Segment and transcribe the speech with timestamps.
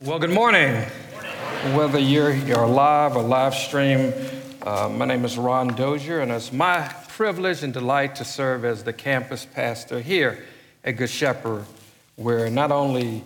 [0.00, 0.80] Well, good morning.
[1.74, 4.12] Whether you're, you're live or live stream,
[4.62, 8.84] uh, my name is Ron Dozier, and it's my privilege and delight to serve as
[8.84, 10.44] the campus pastor here
[10.84, 11.64] at Good Shepherd,
[12.14, 13.24] where not only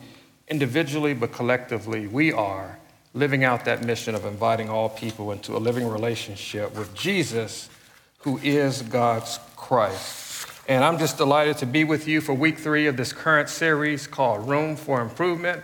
[0.48, 2.79] individually but collectively we are
[3.12, 7.68] living out that mission of inviting all people into a living relationship with Jesus,
[8.20, 10.48] who is God's Christ.
[10.66, 14.07] And I'm just delighted to be with you for week three of this current series
[14.07, 15.62] called Room for Improvement.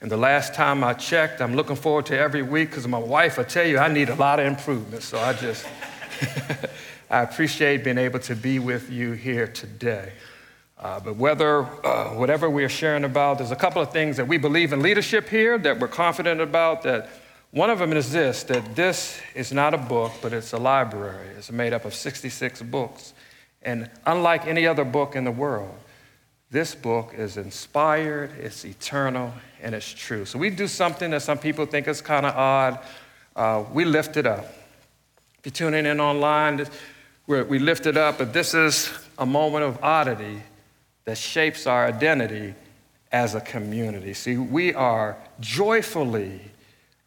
[0.00, 3.38] And the last time I checked, I'm looking forward to every week because my wife
[3.38, 5.02] will tell you I need a lot of improvement.
[5.02, 5.66] So I just,
[7.10, 10.12] I appreciate being able to be with you here today.
[10.78, 14.28] Uh, but whether, uh, whatever we are sharing about, there's a couple of things that
[14.28, 16.82] we believe in leadership here that we're confident about.
[16.82, 17.08] That
[17.50, 21.28] one of them is this that this is not a book, but it's a library.
[21.38, 23.14] It's made up of 66 books.
[23.62, 25.74] And unlike any other book in the world,
[26.50, 29.32] this book is inspired, it's eternal,
[29.62, 30.24] and it's true.
[30.24, 32.78] So we do something that some people think is kind of odd.
[33.34, 34.46] Uh, we lift it up.
[35.38, 36.66] If you're tuning in online,
[37.26, 40.42] we lift it up, but this is a moment of oddity
[41.04, 42.54] that shapes our identity
[43.10, 44.14] as a community.
[44.14, 46.40] See, we are joyfully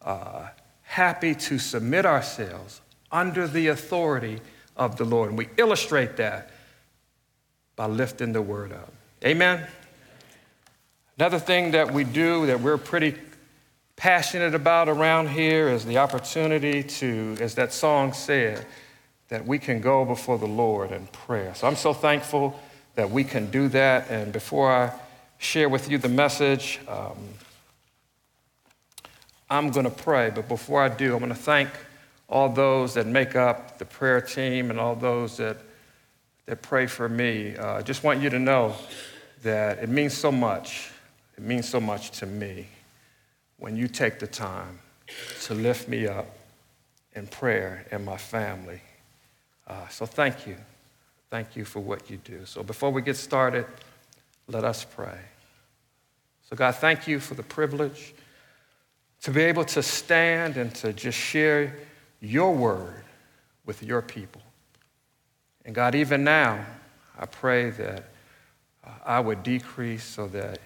[0.02, 0.48] uh,
[0.82, 4.40] happy to submit ourselves under the authority
[4.76, 5.30] of the Lord.
[5.30, 6.50] And we illustrate that
[7.76, 8.92] by lifting the word up.
[9.24, 9.66] Amen?
[11.18, 13.14] Another thing that we do that we're pretty
[13.96, 18.64] passionate about around here is the opportunity to, as that song said,
[19.28, 21.54] that we can go before the Lord in prayer.
[21.54, 22.58] So I'm so thankful
[22.94, 24.10] that we can do that.
[24.10, 24.92] And before I
[25.36, 27.18] share with you the message, um,
[29.50, 30.30] I'm going to pray.
[30.30, 31.68] But before I do, I'm going to thank
[32.26, 35.58] all those that make up the prayer team and all those that,
[36.46, 37.56] that pray for me.
[37.56, 38.74] Uh, I just want you to know
[39.42, 40.90] that it means so much
[41.40, 42.68] it means so much to me
[43.56, 44.78] when you take the time
[45.44, 46.26] to lift me up
[47.14, 48.82] in prayer and my family.
[49.66, 50.56] Uh, so thank you.
[51.30, 52.44] Thank you for what you do.
[52.44, 53.64] So before we get started,
[54.48, 55.18] let us pray.
[56.50, 58.12] So, God, thank you for the privilege
[59.22, 61.74] to be able to stand and to just share
[62.20, 63.04] your word
[63.64, 64.42] with your people.
[65.64, 66.64] And God, even now,
[67.18, 68.04] I pray that
[68.84, 70.58] uh, I would decrease so that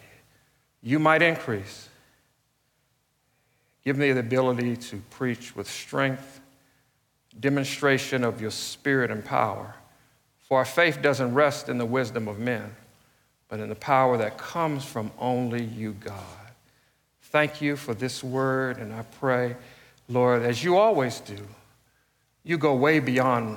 [0.82, 1.88] you might increase.
[3.84, 6.40] Give me the ability to preach with strength,
[7.38, 9.74] demonstration of your spirit and power.
[10.40, 12.74] For our faith doesn't rest in the wisdom of men,
[13.48, 16.22] but in the power that comes from only you, God.
[17.22, 19.56] Thank you for this word, and I pray,
[20.08, 21.38] Lord, as you always do,
[22.44, 23.56] you go way beyond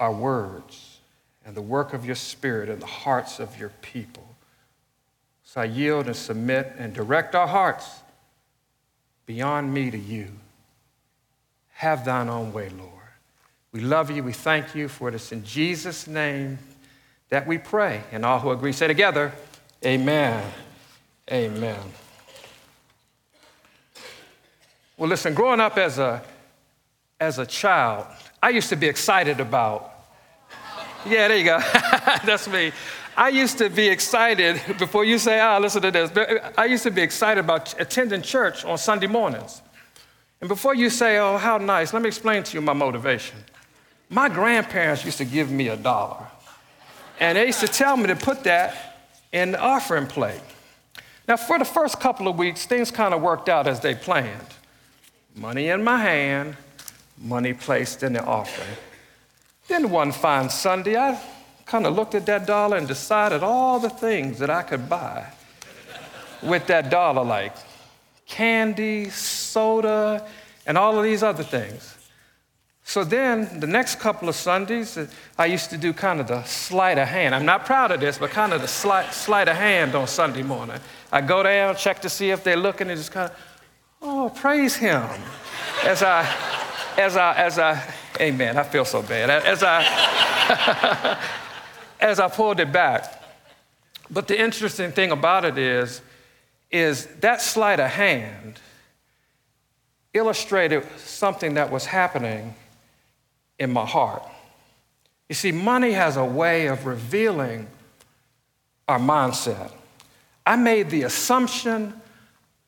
[0.00, 0.98] our words
[1.44, 4.24] and the work of your spirit in the hearts of your people.
[5.44, 7.88] So I yield and submit and direct our hearts
[9.26, 10.28] beyond me to you.
[11.74, 12.90] Have thine own way, Lord.
[13.72, 14.22] We love you.
[14.22, 16.58] We thank you for this in Jesus' name
[17.28, 18.02] that we pray.
[18.12, 19.32] And all who agree say together,
[19.84, 20.44] Amen.
[21.30, 21.80] Amen.
[24.96, 26.22] Well, listen, growing up as a,
[27.18, 28.06] as a child,
[28.42, 29.89] I used to be excited about.
[31.06, 31.58] Yeah, there you go.
[32.24, 32.72] That's me.
[33.16, 36.10] I used to be excited, before you say, ah, listen to this,
[36.56, 39.62] I used to be excited about attending church on Sunday mornings.
[40.40, 43.36] And before you say, oh, how nice, let me explain to you my motivation.
[44.08, 46.26] My grandparents used to give me a dollar,
[47.18, 50.40] and they used to tell me to put that in the offering plate.
[51.28, 54.46] Now, for the first couple of weeks, things kind of worked out as they planned.
[55.36, 56.56] Money in my hand,
[57.18, 58.76] money placed in the offering.
[59.70, 61.16] Then one fine Sunday, I
[61.64, 65.26] kind of looked at that dollar and decided all the things that I could buy
[66.42, 67.54] with that dollar, like
[68.26, 70.26] candy, soda,
[70.66, 71.96] and all of these other things.
[72.82, 75.06] So then, the next couple of Sundays, uh,
[75.38, 77.32] I used to do kind of the sleight of hand.
[77.32, 80.42] I'm not proud of this, but kind of the sleight, sleight of hand on Sunday
[80.42, 80.80] morning.
[81.12, 83.36] I go down, check to see if they're looking, and just kind of,
[84.02, 85.04] oh, praise Him.
[85.84, 86.28] As I,
[86.98, 87.80] as I, as I,
[88.20, 89.30] amen, I feel so bad.
[89.30, 91.18] As I,
[92.00, 93.22] as I pulled it back.
[94.10, 96.02] But the interesting thing about it is,
[96.70, 98.60] is that sleight of hand
[100.12, 102.54] illustrated something that was happening
[103.58, 104.22] in my heart.
[105.28, 107.68] You see, money has a way of revealing
[108.88, 109.70] our mindset.
[110.44, 111.94] I made the assumption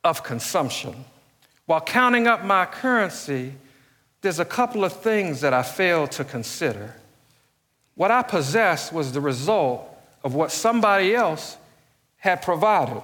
[0.05, 1.05] of consumption.
[1.67, 3.55] While counting up my currency,
[4.23, 6.95] there's a couple of things that I failed to consider.
[7.97, 9.87] What I possessed was the result
[10.25, 11.57] of what somebody else
[12.17, 13.03] had provided.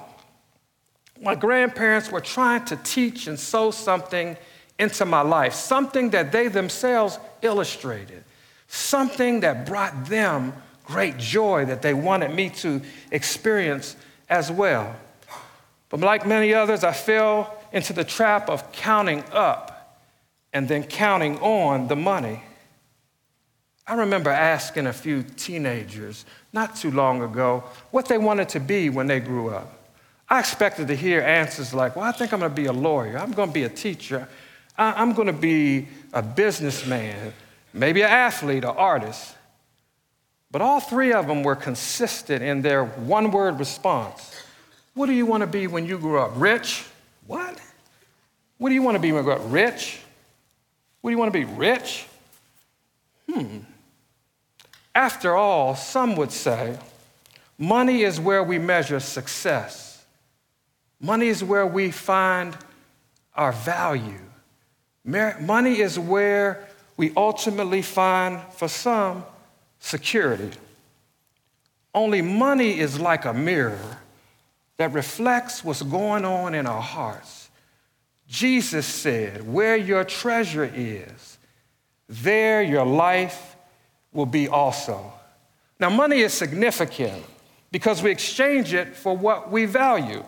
[1.21, 4.37] my grandparents were trying to teach and sow something
[4.79, 8.23] into my life, something that they themselves illustrated,
[8.69, 10.53] something that brought them
[10.85, 12.81] great joy that they wanted me to
[13.11, 13.97] experience
[14.31, 14.95] as well.
[15.89, 19.78] But like many others, I fell into the trap of counting up
[20.59, 22.43] and then counting on the money.
[23.87, 27.63] I remember asking a few teenagers not too long ago
[27.93, 29.73] what they wanted to be when they grew up.
[30.29, 33.19] I expected to hear answers like, Well, I think I'm going to be a lawyer,
[33.19, 34.29] I'm going to be a teacher,
[34.77, 37.33] I'm going to be a businessman,
[37.73, 39.37] maybe an athlete, or artist.
[40.51, 44.35] But all three of them were consistent in their one word response.
[44.95, 46.33] What do you want to be when you grow up?
[46.35, 46.85] Rich?
[47.29, 47.61] What?
[48.57, 49.53] What do you want to be when you grow up?
[49.53, 50.01] Rich?
[51.01, 51.45] What do you want to be?
[51.45, 52.07] Rich?
[53.31, 53.59] Hmm.
[54.95, 56.77] After all, some would say
[57.57, 60.05] money is where we measure success,
[61.01, 62.57] money is where we find
[63.35, 64.19] our value.
[65.05, 66.69] Money is where
[66.99, 69.25] we ultimately find, for some,
[69.79, 70.51] security.
[71.95, 73.99] Only money is like a mirror
[74.77, 77.38] that reflects what's going on in our hearts.
[78.29, 81.39] Jesus said, Where your treasure is,
[82.09, 83.57] there your life
[84.13, 85.13] will be also.
[85.81, 87.25] Now, money is significant
[87.71, 90.25] because we exchange it for what we value.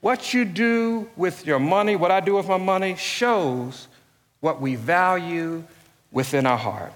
[0.00, 3.88] What you do with your money, what I do with my money, shows
[4.40, 5.64] what we value
[6.10, 6.92] within our heart.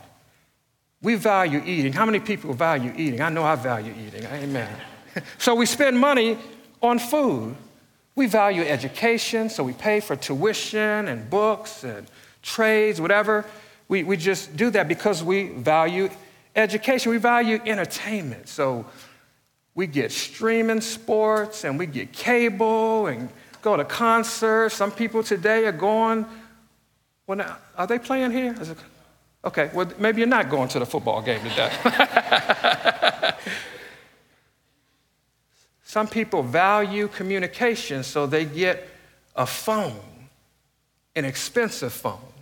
[1.02, 1.92] We value eating.
[1.92, 3.20] How many people value eating?
[3.20, 4.24] I know I value eating.
[4.24, 4.68] Amen.
[5.38, 6.38] so we spend money
[6.82, 7.54] on food.
[8.16, 12.06] We value education, so we pay for tuition and books and
[12.42, 13.44] trades, whatever.
[13.88, 16.08] We, we just do that because we value
[16.56, 17.12] education.
[17.12, 18.48] We value entertainment.
[18.48, 18.86] So
[19.74, 23.28] we get streaming sports and we get cable and
[23.60, 24.74] go to concerts.
[24.74, 26.24] Some people today are going,
[27.26, 28.54] well, now, are they playing here?
[28.58, 28.76] It,
[29.44, 31.70] okay, well, maybe you're not going to the football game today.
[35.96, 38.86] Some people value communication, so they get
[39.34, 39.98] a phone,
[41.14, 42.34] an expensive phone,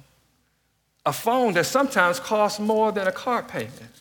[1.06, 3.92] a phone that sometimes costs more than a car payment.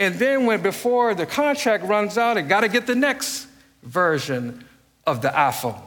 [0.00, 3.48] And then, when before the contract runs out, they got to get the next
[3.82, 4.64] version
[5.06, 5.82] of the iPhone.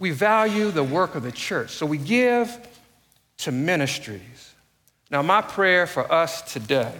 [0.00, 2.58] We value the work of the church, so we give
[3.36, 4.52] to ministries.
[5.12, 6.92] Now, my prayer for us today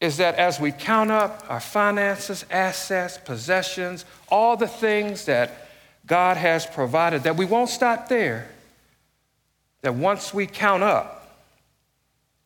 [0.00, 5.68] is that as we count up our finances, assets, possessions, all the things that
[6.06, 8.48] God has provided, that we won't stop there.
[9.82, 11.38] That once we count up,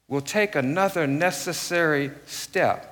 [0.09, 2.91] we'll take another necessary step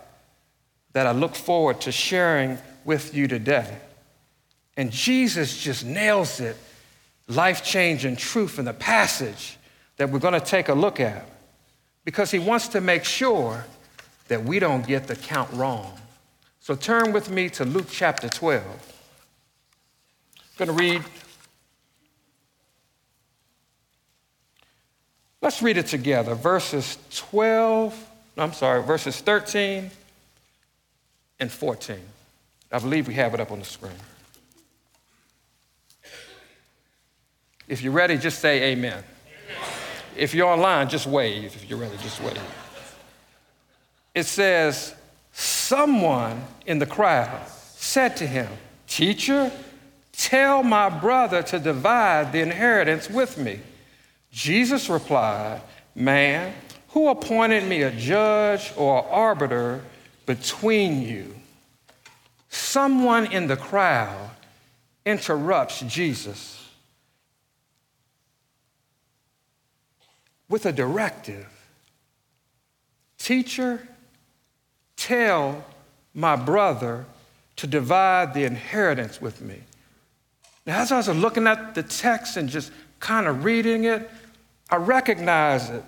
[0.93, 3.79] that I look forward to sharing with you today.
[4.77, 6.57] And Jesus just nails it
[7.29, 9.57] life changing truth in the passage
[9.97, 11.27] that we're going to take a look at
[12.05, 13.65] because he wants to make sure
[14.29, 15.99] that we don't get the count wrong.
[16.61, 18.65] So turn with me to Luke chapter 12.
[18.65, 21.03] I'm going to read.
[25.41, 26.37] Let's read it together.
[26.37, 29.91] Verses 12, I'm sorry, verses 13
[31.41, 31.97] and 14.
[32.71, 33.93] I believe we have it up on the screen.
[37.67, 38.93] If you're ready, just say amen.
[38.93, 39.05] amen.
[40.17, 41.57] If you're online, just wave.
[41.57, 42.41] If you're ready, just wave
[44.15, 44.95] it says,
[45.33, 48.49] Someone in the crowd said to him,
[48.87, 49.51] Teacher,
[50.13, 53.61] tell my brother to divide the inheritance with me.
[54.31, 55.63] Jesus replied,
[55.95, 56.53] Man,
[56.89, 59.83] who appointed me a judge or arbiter
[60.27, 61.35] between you?
[62.51, 64.31] Someone in the crowd
[65.07, 66.69] interrupts Jesus
[70.51, 71.49] with a directive
[73.23, 73.87] Teacher,
[75.03, 75.65] tell
[76.15, 77.05] my brother
[77.57, 79.59] to divide the inheritance with me.
[80.65, 84.09] Now, as I was looking at the text and just kind of reading it,
[84.71, 85.85] I recognized it.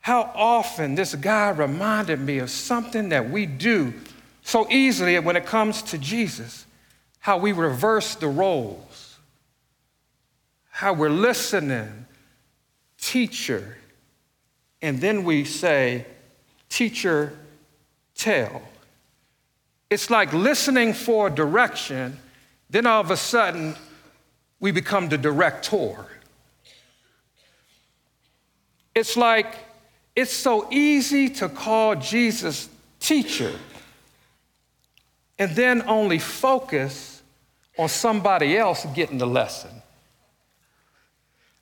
[0.00, 3.92] How often this guy reminded me of something that we do
[4.42, 6.64] so easily when it comes to Jesus,
[7.18, 9.18] how we reverse the roles,
[10.70, 12.06] how we're listening,
[12.98, 13.76] teacher,
[14.80, 16.06] and then we say,
[16.70, 17.36] teacher,
[18.18, 18.60] tell.
[19.88, 22.18] It's like listening for direction,
[22.68, 23.74] then all of a sudden,
[24.60, 26.04] we become the director.
[28.94, 29.54] It's like
[30.14, 32.68] it's so easy to call Jesus
[33.00, 33.54] teacher.
[35.38, 37.22] and then only focus
[37.78, 39.77] on somebody else getting the lesson.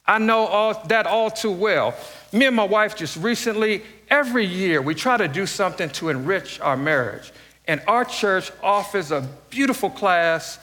[0.07, 1.95] I know all, that all too well.
[2.33, 6.61] Me and my wife just recently, every year, we try to do something to enrich
[6.61, 7.33] our marriage.
[7.67, 10.59] And our church offers a beautiful class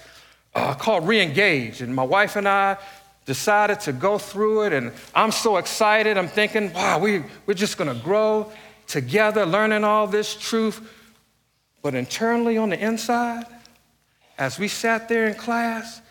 [0.55, 1.81] uh, called Reengage.
[1.81, 2.77] And my wife and I
[3.25, 4.73] decided to go through it.
[4.73, 6.17] And I'm so excited.
[6.17, 8.51] I'm thinking, wow, we, we're just going to grow
[8.87, 10.89] together, learning all this truth.
[11.81, 13.45] But internally on the inside,
[14.37, 16.01] as we sat there in class,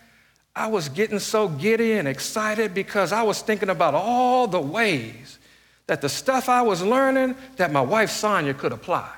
[0.55, 5.39] I was getting so giddy and excited because I was thinking about all the ways
[5.87, 9.09] that the stuff I was learning that my wife Sonia could apply.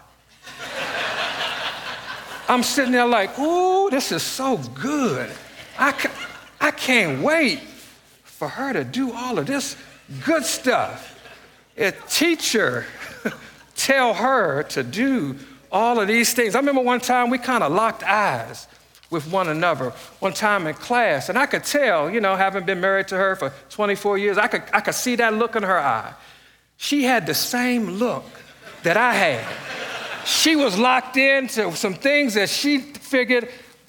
[2.49, 5.31] I'm sitting there like, ooh, this is so good.
[5.79, 6.29] I, ca-
[6.61, 7.61] I can't wait
[8.23, 9.77] for her to do all of this
[10.25, 11.19] good stuff.
[11.77, 12.87] A teacher
[13.77, 15.37] tell her to do
[15.73, 16.55] all of these things.
[16.55, 18.69] I remember one time we kind of locked eyes
[19.11, 22.81] with one another one time in class, and I could tell, you know, having been
[22.81, 25.79] married to her for 24 years, I could, I could see that look in her
[25.79, 26.13] eye.
[26.77, 28.25] She had the same look
[28.83, 30.27] that I had.
[30.27, 33.49] She was locked into some things that she figured,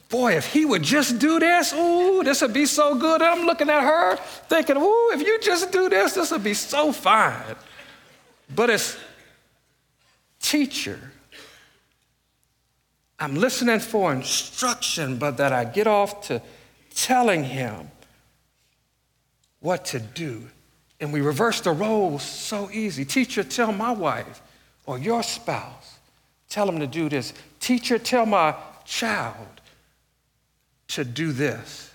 [0.09, 3.21] boy, if he would just do this, ooh, this would be so good.
[3.21, 4.17] And I'm looking at her
[4.47, 7.55] thinking, ooh, if you just do this, this would be so fine.
[8.53, 8.97] But as
[10.39, 10.99] teacher,
[13.19, 16.41] I'm listening for instruction, but that I get off to
[16.93, 17.89] telling him
[19.59, 20.47] what to do.
[20.99, 23.05] And we reverse the roles so easy.
[23.05, 24.41] Teacher, tell my wife
[24.85, 25.99] or your spouse,
[26.49, 27.33] tell them to do this.
[27.59, 28.55] Teacher, tell my
[28.85, 29.47] child
[30.89, 31.91] to do this.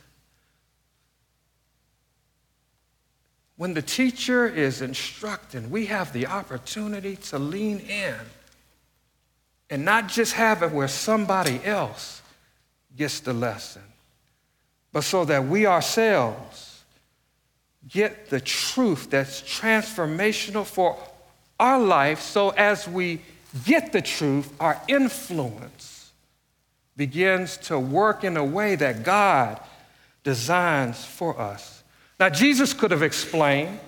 [3.56, 8.14] When the teacher is instructing, we have the opportunity to lean in
[9.70, 12.20] and not just have it where somebody else
[12.96, 13.82] gets the lesson,
[14.92, 16.82] but so that we ourselves
[17.88, 20.98] get the truth that's transformational for
[21.58, 22.20] our life.
[22.20, 23.20] So as we
[23.64, 26.10] get the truth, our influence
[26.96, 29.60] begins to work in a way that God
[30.22, 31.82] designs for us.
[32.18, 33.78] Now, Jesus could have explained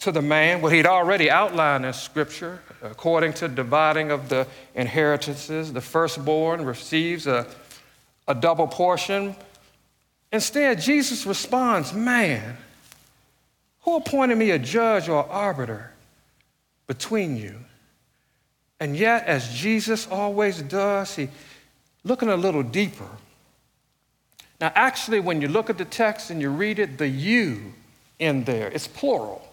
[0.00, 2.60] to the man what he'd already outlined in Scripture.
[2.82, 7.46] According to dividing of the inheritances, the firstborn receives a,
[8.26, 9.36] a double portion.
[10.32, 12.56] Instead, Jesus responds, Man,
[13.82, 15.92] who appointed me a judge or arbiter
[16.86, 17.56] between you?
[18.78, 21.28] And yet, as Jesus always does, he
[22.04, 23.08] looking a little deeper.
[24.58, 27.74] Now, actually, when you look at the text and you read it, the you
[28.18, 29.49] in there, it's plural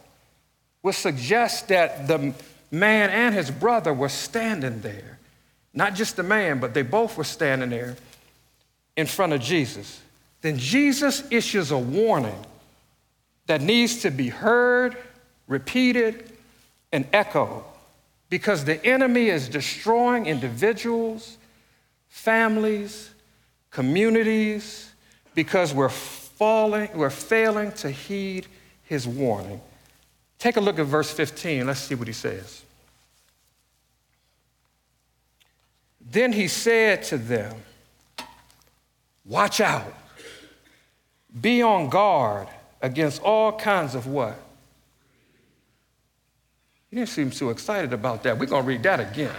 [0.87, 2.33] would suggest that the
[2.71, 5.19] man and his brother were standing there.
[5.73, 7.97] Not just the man, but they both were standing there
[8.95, 9.99] in front of Jesus.
[10.41, 12.39] Then Jesus issues a warning
[13.47, 14.95] that needs to be heard,
[15.49, 16.31] repeated,
[16.93, 17.65] and echoed
[18.29, 21.37] because the enemy is destroying individuals,
[22.07, 23.09] families,
[23.71, 24.89] communities,
[25.35, 28.47] because we're falling, we're failing to heed
[28.83, 29.59] his warning.
[30.39, 31.65] Take a look at verse 15.
[31.65, 32.63] Let's see what he says.
[35.99, 37.55] Then he said to them,
[39.25, 39.93] Watch out.
[41.41, 42.47] Be on guard
[42.81, 44.39] against all kinds of what?
[46.89, 48.39] You didn't seem so excited about that.
[48.39, 49.35] We're going to read that again.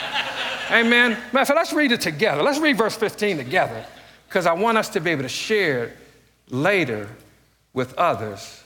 [0.70, 1.10] Amen.
[1.10, 2.42] Matter of fact, let's read it together.
[2.42, 3.84] Let's read verse 15 together
[4.26, 5.96] because I want us to be able to share it
[6.48, 7.08] later
[7.74, 8.62] with others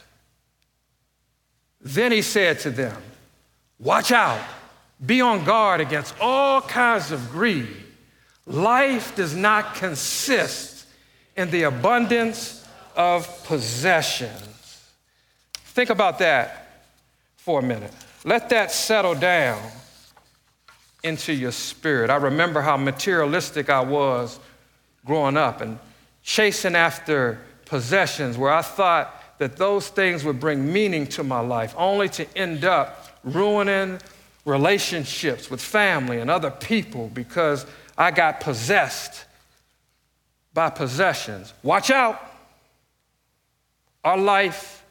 [1.82, 2.96] then he said to them,
[3.78, 4.40] Watch out,
[5.04, 7.76] be on guard against all kinds of greed.
[8.46, 10.86] Life does not consist
[11.36, 14.90] in the abundance of possessions.
[15.54, 16.84] Think about that
[17.36, 17.92] for a minute.
[18.24, 19.60] Let that settle down
[21.02, 22.10] into your spirit.
[22.10, 24.38] I remember how materialistic I was
[25.04, 25.78] growing up and
[26.22, 31.74] chasing after possessions where I thought that those things would bring meaning to my life,
[31.76, 33.98] only to end up ruining
[34.44, 37.66] relationships with family and other people because
[37.98, 39.24] I got possessed
[40.54, 41.52] by possessions.
[41.64, 42.22] Watch out.
[44.04, 44.84] Our life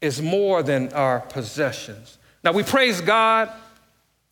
[0.00, 2.18] is more than our possessions.
[2.42, 3.52] Now, we praise God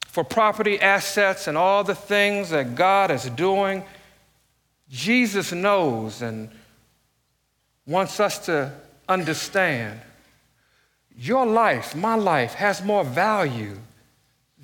[0.09, 3.85] for property, assets, and all the things that God is doing.
[4.89, 6.51] Jesus knows and
[7.91, 8.73] wants us to
[9.09, 10.01] understand
[11.17, 13.77] your life, my life, has more value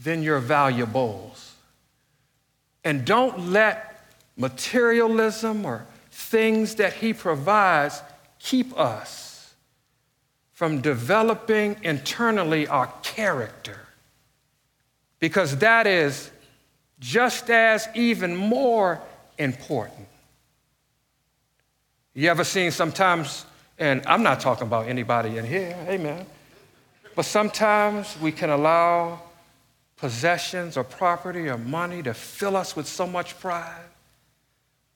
[0.00, 1.54] than your valuables.
[2.84, 4.00] And don't let
[4.36, 8.00] materialism or things that He provides
[8.38, 9.52] keep us
[10.52, 13.80] from developing internally our character.
[15.18, 16.30] Because that is
[17.00, 19.00] just as even more
[19.36, 20.06] important.
[22.16, 23.44] You ever seen sometimes,
[23.78, 26.24] and I'm not talking about anybody in here, amen,
[27.14, 29.20] but sometimes we can allow
[29.98, 33.84] possessions or property or money to fill us with so much pride.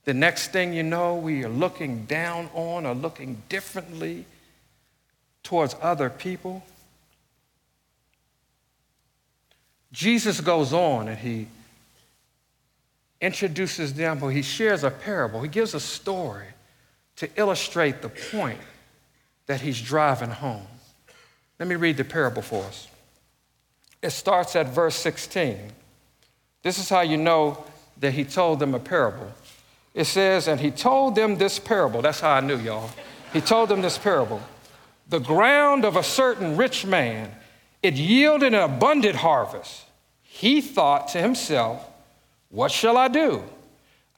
[0.04, 4.24] The next thing you know, we are looking down on or looking differently
[5.42, 6.62] towards other people.
[9.92, 11.48] Jesus goes on and he
[13.20, 15.42] introduces them, or he shares a parable.
[15.42, 16.46] He gives a story
[17.20, 18.58] to illustrate the point
[19.44, 20.66] that he's driving home.
[21.58, 22.88] Let me read the parable for us.
[24.00, 25.58] It starts at verse 16.
[26.62, 27.62] This is how you know
[27.98, 29.30] that he told them a parable.
[29.92, 32.00] It says, And he told them this parable.
[32.00, 32.90] That's how I knew, y'all.
[33.34, 34.40] He told them this parable.
[35.10, 37.30] The ground of a certain rich man,
[37.82, 39.84] it yielded an abundant harvest.
[40.22, 41.86] He thought to himself,
[42.48, 43.44] What shall I do?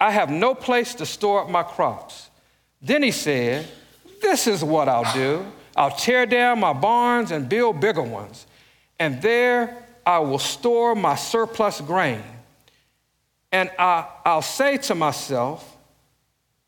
[0.00, 2.28] I have no place to store up my crops.
[2.82, 3.66] Then he said,
[4.20, 5.46] This is what I'll do.
[5.76, 8.46] I'll tear down my barns and build bigger ones,
[8.98, 12.22] and there I will store my surplus grain.
[13.52, 15.76] And I, will say to myself,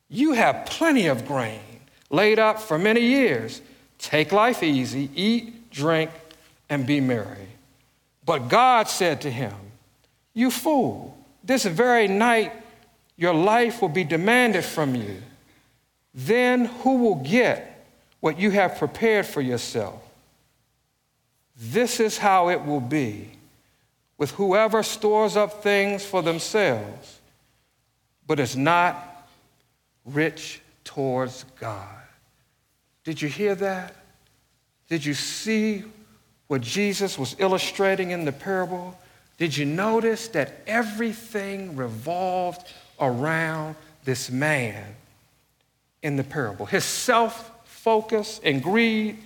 [0.09, 1.61] You have plenty of grain
[2.11, 3.61] laid up for many years.
[3.99, 6.11] Take life easy, eat, drink,
[6.69, 7.49] and be merry.
[8.25, 9.55] But God said to him,
[10.33, 12.53] You fool, this very night
[13.17, 15.23] your life will be demanded from you.
[16.15, 17.87] Then who will get
[18.21, 20.01] what you have prepared for yourself?
[21.57, 23.31] This is how it will be
[24.17, 27.21] with whoever stores up things for themselves,
[28.27, 29.29] but is not
[30.05, 31.89] rich towards God.
[33.03, 33.95] Did you hear that?
[34.89, 35.83] Did you see
[36.47, 38.97] what Jesus was illustrating in the parable?
[39.37, 43.75] Did you notice that everything revolved around
[44.05, 44.95] this man
[46.05, 46.67] in the parable?
[46.67, 49.19] His self focus and greed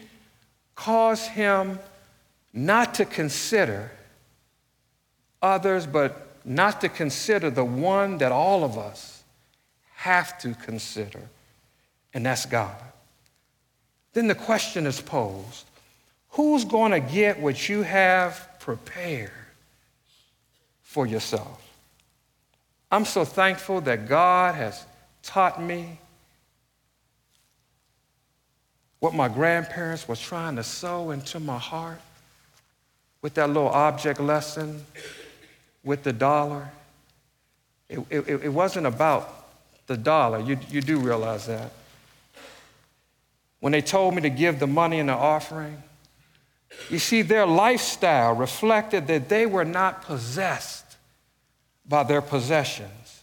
[0.75, 1.79] caused him
[2.55, 3.91] not to consider
[5.43, 9.23] others, but not to consider the one that all of us
[9.97, 11.21] have to consider,
[12.15, 12.77] and that's God.
[14.15, 15.67] Then the question is posed
[16.31, 19.33] who's going to get what you have prepared
[20.83, 21.65] for yourself?
[22.91, 24.85] I'm so thankful that God has
[25.23, 25.99] taught me
[29.01, 32.01] what my grandparents were trying to sow into my heart
[33.23, 34.85] with that little object lesson
[35.85, 36.71] with the dollar.
[37.89, 39.47] It, it, it wasn't about
[39.87, 40.41] the dollar.
[40.41, 41.73] You, you do realize that.
[43.61, 45.83] When they told me to give the money in the offering,
[46.91, 50.97] you see, their lifestyle reflected that they were not possessed
[51.89, 53.23] by their possessions.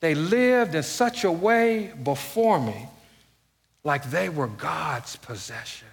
[0.00, 2.88] They lived in such a way before me
[3.84, 5.88] like they were God's possession.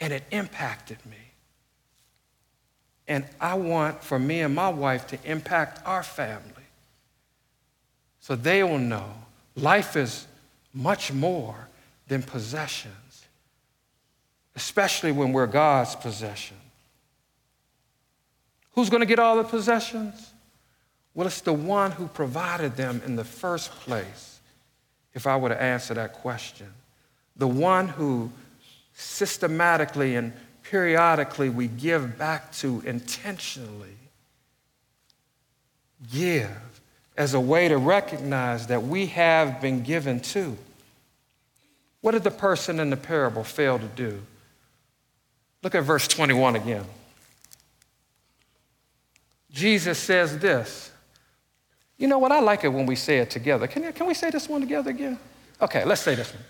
[0.00, 1.16] And it impacted me.
[3.08, 6.52] And I want for me and my wife to impact our family
[8.20, 9.10] so they will know
[9.56, 10.26] life is
[10.74, 11.68] much more
[12.08, 13.24] than possessions,
[14.54, 16.56] especially when we're God's possession.
[18.72, 20.32] Who's going to get all the possessions?
[21.14, 24.37] Well, it's the one who provided them in the first place,
[25.14, 26.72] if I were to answer that question.
[27.36, 28.30] The one who
[28.94, 33.96] systematically and periodically we give back to intentionally.
[36.12, 36.50] Give
[37.16, 40.56] as a way to recognize that we have been given to.
[42.00, 44.22] What did the person in the parable fail to do?
[45.62, 46.84] Look at verse 21 again.
[49.50, 50.92] Jesus says this.
[51.98, 52.30] You know what?
[52.30, 53.66] I like it when we say it together.
[53.66, 55.18] Can, can we say this one together again?
[55.60, 56.44] Okay, let's say this one.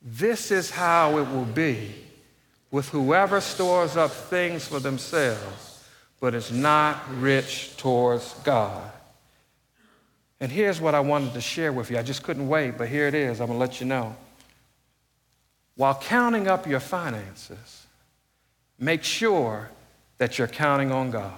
[0.00, 1.92] This is how it will be
[2.70, 5.84] with whoever stores up things for themselves,
[6.20, 8.90] but is not rich towards God.
[10.40, 11.98] And here's what I wanted to share with you.
[11.98, 13.40] I just couldn't wait, but here it is.
[13.40, 14.16] I'm going to let you know.
[15.74, 17.86] While counting up your finances,
[18.78, 19.70] make sure
[20.18, 21.32] that you're counting on God.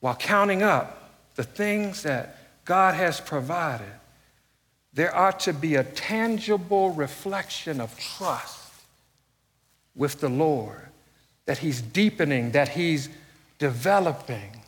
[0.00, 0.99] While counting up
[1.40, 3.86] the things that God has provided,
[4.92, 8.60] there ought to be a tangible reflection of trust
[9.96, 10.86] with the Lord,
[11.46, 13.08] that He's deepening, that He's
[13.58, 14.60] developing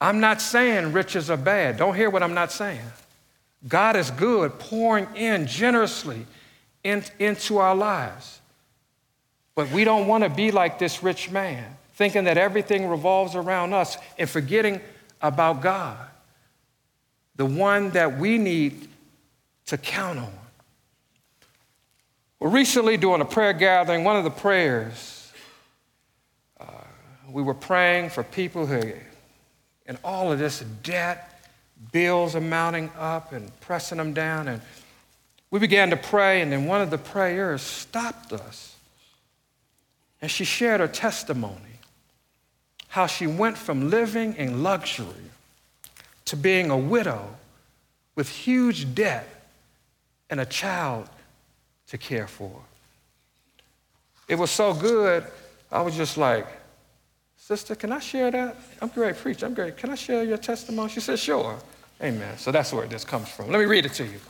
[0.00, 1.76] I'm not saying riches are bad.
[1.76, 2.80] Don't hear what I'm not saying.
[3.68, 6.26] God is good, pouring in generously
[6.82, 8.40] in, into our lives.
[9.54, 13.74] But we don't want to be like this rich man, thinking that everything revolves around
[13.74, 14.80] us and forgetting
[15.22, 15.96] about God,
[17.36, 18.88] the one that we need
[19.66, 20.32] to count on.
[22.40, 25.32] Well, recently, during a prayer gathering, one of the prayers,
[26.60, 26.64] uh,
[27.30, 28.92] we were praying for people who,
[29.86, 31.40] in all of this debt,
[31.92, 34.48] bills are mounting up and pressing them down.
[34.48, 34.60] And
[35.50, 38.76] we began to pray, and then one of the prayers stopped us.
[40.20, 41.71] And she shared her testimony
[42.92, 45.30] how she went from living in luxury
[46.26, 47.26] to being a widow
[48.16, 49.26] with huge debt
[50.28, 51.08] and a child
[51.86, 52.52] to care for.
[54.28, 55.24] It was so good,
[55.70, 56.46] I was just like,
[57.38, 58.56] Sister, can I share that?
[58.82, 59.46] I'm great preacher.
[59.46, 59.78] I'm great.
[59.78, 60.90] Can I share your testimony?
[60.90, 61.58] She said, Sure.
[62.02, 62.36] Amen.
[62.36, 63.50] So that's where this comes from.
[63.50, 64.20] Let me read it to you.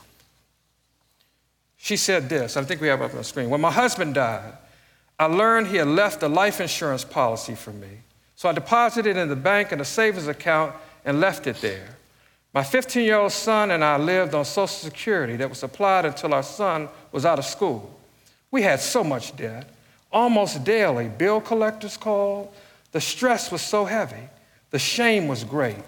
[1.79, 3.51] She said this, I think we have it up on the screen.
[3.51, 4.53] When my husband died,
[5.18, 7.88] I learned he had left a life insurance policy for me.
[8.42, 10.74] So I deposited it in the bank in a savings account
[11.05, 11.96] and left it there.
[12.52, 16.35] My 15 year old son and I lived on Social Security that was applied until
[16.35, 17.96] our son was out of school.
[18.50, 19.68] We had so much debt.
[20.11, 22.52] Almost daily, bill collectors called.
[22.90, 24.28] The stress was so heavy.
[24.70, 25.85] The shame was great.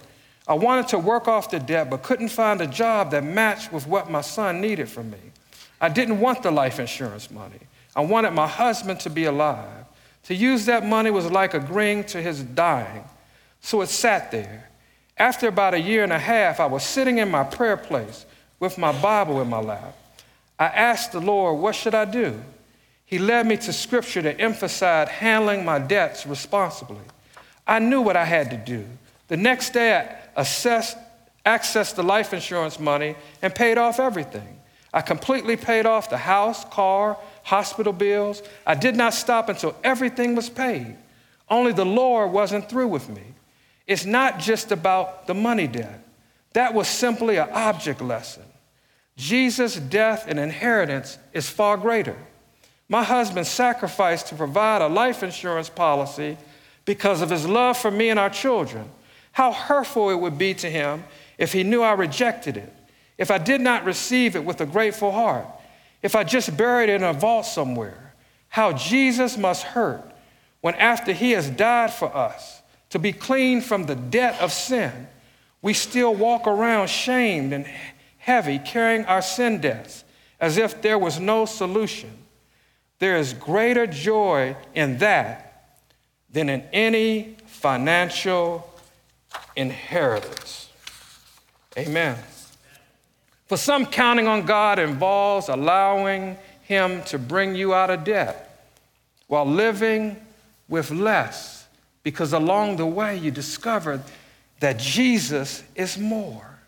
[0.46, 3.88] I wanted to work off the debt, but couldn't find a job that matched with
[3.88, 5.32] what my son needed from me.
[5.80, 7.58] I didn't want the life insurance money.
[7.96, 9.83] I wanted my husband to be alive.
[10.24, 13.04] To use that money was like agreeing to his dying.
[13.60, 14.70] So it sat there.
[15.16, 18.26] After about a year and a half, I was sitting in my prayer place
[18.58, 19.96] with my Bible in my lap.
[20.58, 22.40] I asked the Lord, What should I do?
[23.06, 27.04] He led me to scripture to emphasize handling my debts responsibly.
[27.66, 28.84] I knew what I had to do.
[29.28, 30.96] The next day, I assessed,
[31.44, 34.60] accessed the life insurance money and paid off everything.
[34.92, 38.42] I completely paid off the house, car, hospital bills.
[38.66, 40.96] I did not stop until everything was paid.
[41.48, 43.22] Only the Lord wasn't through with me.
[43.86, 46.00] It's not just about the money debt.
[46.54, 48.44] That was simply an object lesson.
[49.16, 52.16] Jesus' death and inheritance is far greater.
[52.88, 56.36] My husband sacrificed to provide a life insurance policy
[56.84, 58.88] because of his love for me and our children.
[59.32, 61.04] How hurtful it would be to him
[61.38, 62.72] if he knew I rejected it,
[63.18, 65.46] if I did not receive it with a grateful heart,
[66.04, 68.14] if I just buried it in a vault somewhere.
[68.48, 70.04] How Jesus must hurt
[70.60, 75.08] when, after he has died for us, to be clean from the debt of sin,
[75.62, 77.66] we still walk around shamed and
[78.18, 80.04] heavy, carrying our sin debts
[80.38, 82.10] as if there was no solution.
[82.98, 85.78] There is greater joy in that
[86.30, 88.70] than in any financial
[89.56, 90.68] inheritance.
[91.78, 92.18] Amen.
[93.54, 98.68] For some, counting on God involves allowing Him to bring you out of debt
[99.28, 100.16] while living
[100.68, 101.64] with less
[102.02, 104.02] because along the way you discovered
[104.58, 106.58] that Jesus is more.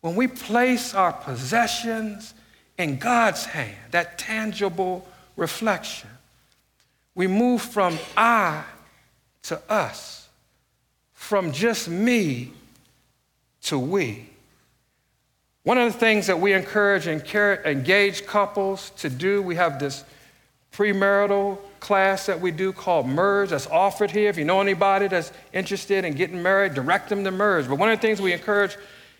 [0.00, 2.34] When we place our possessions
[2.76, 6.10] in God's hand, that tangible reflection,
[7.14, 8.64] we move from I
[9.44, 10.28] to us,
[11.12, 12.50] from just me
[13.62, 14.31] to we.
[15.64, 20.04] One of the things that we encourage engaged couples to do, we have this
[20.72, 24.28] premarital class that we do called Merge that's offered here.
[24.28, 27.68] If you know anybody that's interested in getting married, direct them to Merge.
[27.68, 28.76] But one of the things we encourage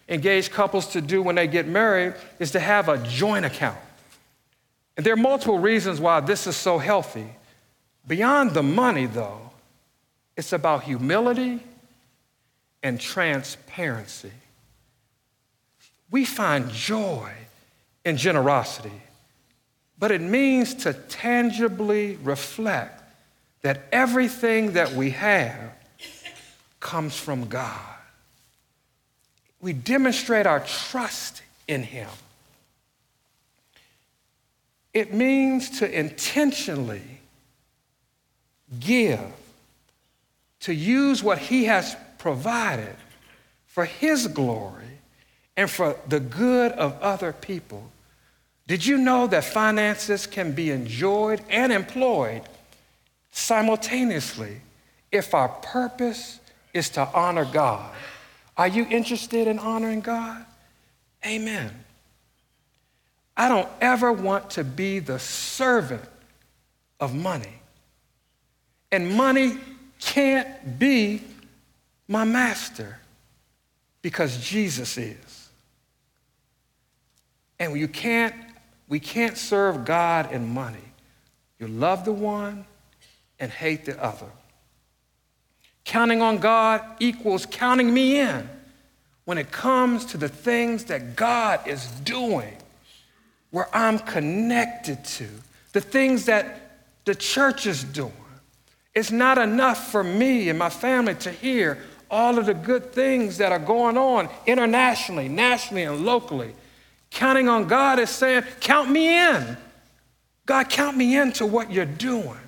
[0.09, 3.79] engaged couples to do when they get married is to have a joint account.
[4.97, 7.27] And there are multiple reasons why this is so healthy.
[8.07, 9.51] Beyond the money, though,
[10.37, 11.61] it's about humility
[12.83, 14.33] and transparency.
[16.13, 17.33] We find joy
[18.05, 19.03] in generosity
[20.03, 23.01] but it means to tangibly reflect
[23.61, 25.75] that everything that we have
[26.81, 27.79] comes from God.
[29.61, 32.09] We demonstrate our trust in Him.
[34.93, 37.21] It means to intentionally
[38.81, 39.21] give,
[40.63, 42.97] to use what He has provided
[43.69, 44.92] for His glory
[45.63, 47.89] and for the good of other people
[48.67, 52.43] did you know that finances can be enjoyed and employed
[53.31, 54.61] simultaneously
[55.11, 56.41] if our purpose
[56.73, 57.93] is to honor God?
[58.57, 60.45] Are you interested in honoring God?
[61.27, 61.85] Amen.
[63.37, 66.09] I don't ever want to be the servant
[66.99, 67.61] of money.
[68.91, 69.59] And money
[70.01, 71.23] can't be
[72.09, 72.99] my master.
[74.03, 75.42] because Jesus is.
[77.63, 78.35] And you can't,
[78.89, 80.83] we can't serve God and money.
[81.61, 82.65] You love the one
[83.39, 84.27] and hate the other.
[85.85, 88.51] Counting on God equals counting me in
[89.27, 92.57] when it comes to the things that God is doing,
[93.53, 95.29] where I'm connected to,
[95.73, 98.13] the things that the church is doing.
[98.93, 101.79] It's not enough for me and my family to hear
[102.11, 106.57] all of the good things that are going on internationally, nationally, and locally.
[107.13, 109.57] Counting on God is saying, Count me in.
[110.47, 112.39] God, count me into what you're doing.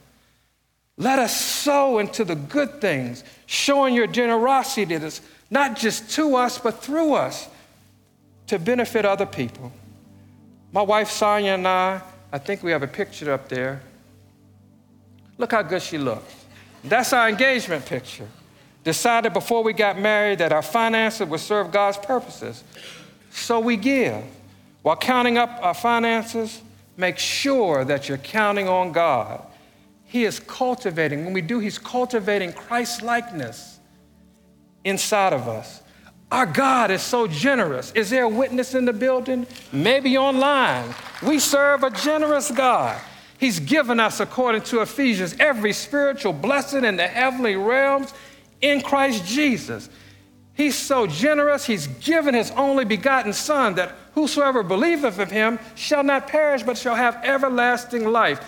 [0.96, 6.37] Let us sow into the good things, showing your generosity that is not just to
[6.37, 7.48] us, but through us
[8.46, 9.72] to benefit other people.
[10.72, 12.00] My wife Sonia and I,
[12.33, 13.81] I think we have a picture up there.
[15.38, 16.33] Look how good she looks.
[16.83, 18.29] That's our engagement picture.
[18.83, 22.62] Decided before we got married that our finances would serve God's purposes.
[23.31, 24.24] So we give.
[24.85, 26.61] While counting up our finances,
[26.99, 29.42] make sure that you're counting on God.
[30.05, 33.79] He is cultivating, when we do, He's cultivating Christ likeness
[34.85, 35.81] inside of us.
[36.31, 37.92] Our God is so generous.
[37.92, 39.47] Is there a witness in the building?
[39.73, 40.94] Maybe online.
[41.23, 43.01] We serve a generous God.
[43.38, 48.12] He's given us, according to Ephesians, every spiritual blessing in the heavenly realms
[48.61, 49.88] in Christ Jesus.
[50.53, 56.05] He's so generous, He's given His only begotten Son that whosoever believeth of Him shall
[56.05, 58.40] not perish but shall have everlasting life.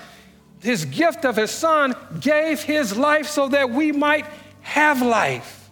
[0.61, 4.27] His gift of His Son gave His life so that we might
[4.63, 5.69] have life.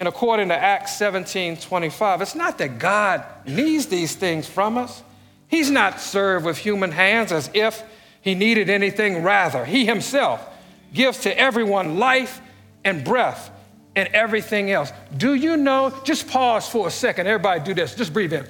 [0.00, 5.02] And according to Acts 17 25, it's not that God needs these things from us.
[5.48, 7.82] He's not served with human hands as if
[8.20, 9.22] he needed anything.
[9.22, 10.44] Rather, he himself
[10.92, 12.40] gives to everyone life
[12.84, 13.50] and breath
[13.96, 14.92] and everything else.
[15.16, 15.92] Do you know?
[16.04, 17.26] Just pause for a second.
[17.26, 17.94] Everybody, do this.
[17.94, 18.46] Just breathe in.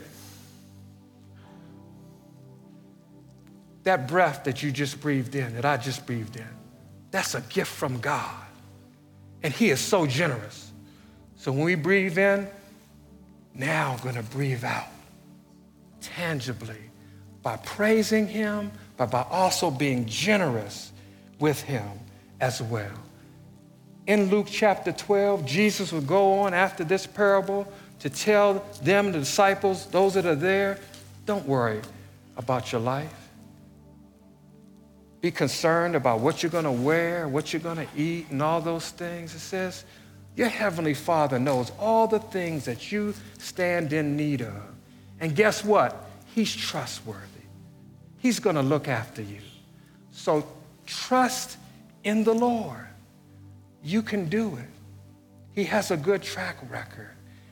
[3.84, 6.48] That breath that you just breathed in, that I just breathed in,
[7.10, 8.34] that's a gift from God.
[9.42, 10.72] And He is so generous.
[11.36, 12.48] So when we breathe in,
[13.54, 14.88] now I'm going to breathe out
[16.00, 16.90] tangibly
[17.42, 20.90] by praising Him, but by also being generous
[21.38, 21.88] with Him
[22.40, 22.90] as well.
[24.06, 27.66] In Luke chapter 12, Jesus would go on after this parable
[28.00, 30.78] to tell them, the disciples, those that are there,
[31.24, 31.80] don't worry
[32.36, 33.14] about your life.
[35.22, 38.60] Be concerned about what you're going to wear, what you're going to eat, and all
[38.60, 39.34] those things.
[39.34, 39.86] It says,
[40.36, 44.62] Your heavenly Father knows all the things that you stand in need of.
[45.20, 46.10] And guess what?
[46.34, 47.20] He's trustworthy.
[48.18, 49.40] He's going to look after you.
[50.12, 50.46] So
[50.84, 51.56] trust
[52.02, 52.86] in the Lord.
[53.84, 54.70] You can do it.
[55.52, 57.10] He has a good track record.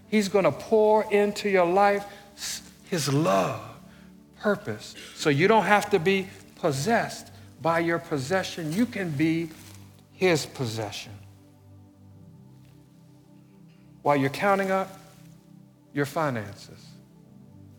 [0.08, 2.04] He's going to pour into your life
[2.88, 3.60] His love,
[4.40, 4.94] purpose.
[5.14, 8.72] So you don't have to be possessed by your possession.
[8.72, 9.50] You can be
[10.12, 11.12] His possession.
[14.02, 14.98] While you're counting up
[15.92, 16.86] your finances,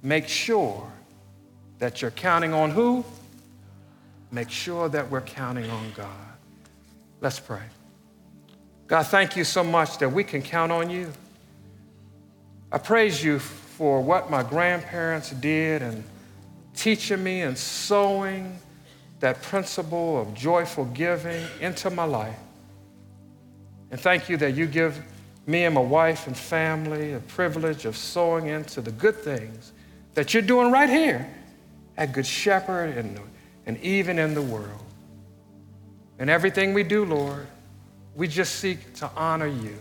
[0.02, 0.90] make sure
[1.80, 3.04] that you're counting on who?
[4.32, 6.08] Make sure that we're counting on God.
[7.20, 7.64] Let's pray.
[8.94, 11.12] God, thank you so much that we can count on you.
[12.72, 16.04] I praise you for what my grandparents did and
[16.76, 18.56] teaching me and sowing
[19.20, 22.38] that principle of joyful giving into my life.
[23.90, 25.02] And thank you that you give
[25.48, 29.72] me and my wife and family the privilege of sowing into the good things
[30.14, 31.28] that you're doing right here
[31.98, 33.20] at Good Shepherd and,
[33.66, 34.84] and even in the world.
[36.20, 37.48] And everything we do, Lord,
[38.16, 39.78] we just seek to honor you.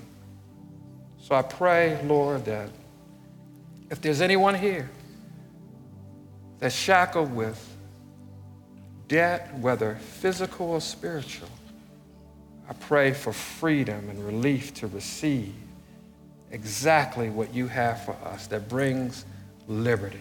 [1.21, 2.71] So I pray, Lord, that
[3.91, 4.89] if there's anyone here
[6.59, 7.77] that's shackled with
[9.09, 11.49] debt, whether physical or spiritual,
[12.69, 15.55] I pray for freedom and relief to receive
[16.51, 19.25] exactly what you have for us that brings
[19.69, 20.21] liberty.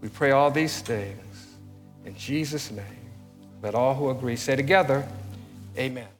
[0.00, 1.46] We pray all these things
[2.04, 2.84] in Jesus' name.
[3.62, 5.06] Let all who agree say together,
[5.78, 6.11] Amen.